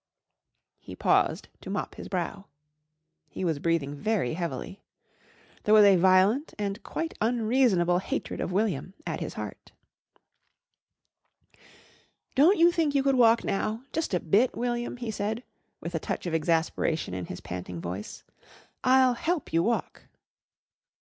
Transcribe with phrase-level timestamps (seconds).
[0.79, 2.47] He paused to mop his brow.
[3.29, 4.81] He was breathing very heavily.
[5.63, 9.71] There was a violent and quite unreasonable hatred of William at his heart.
[12.33, 15.43] "Don't you think you could walk now just a bit, William?" he said,
[15.81, 18.23] with a touch of exasperation in his panting voice.
[18.83, 20.05] "I'll help you walk."